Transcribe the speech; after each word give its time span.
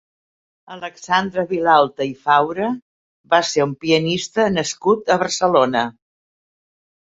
Alexandre 0.75 1.43
Vilalta 1.51 2.07
i 2.13 2.15
Faura 2.23 2.71
va 3.35 3.43
ser 3.53 3.69
un 3.69 3.77
pianista 3.87 4.49
nascut 4.57 5.15
a 5.19 5.23
Barcelona. 5.29 5.87